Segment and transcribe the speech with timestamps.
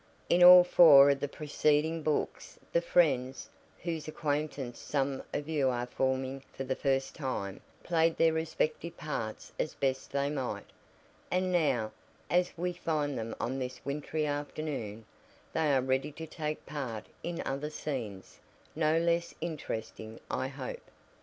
[0.29, 3.51] In all four of the preceding books the friends,
[3.83, 9.51] whose acquaintance some of you are forming for the first time, played their respective parts
[9.59, 10.65] as best they might,
[11.29, 11.91] and now,
[12.31, 15.05] as we find them on this wintry afternoon,
[15.53, 18.39] they are ready to take part in other scenes,
[18.75, 20.81] no less interesting, I hope.